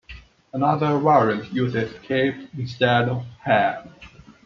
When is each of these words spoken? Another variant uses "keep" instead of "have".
Another 0.51 0.97
variant 0.97 1.53
uses 1.53 1.93
"keep" 2.07 2.33
instead 2.57 3.07
of 3.07 3.23
"have". 3.41 3.87